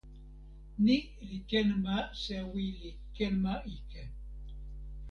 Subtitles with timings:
[0.83, 0.97] ni
[1.27, 4.03] li ken ma sewi li ken ma ike.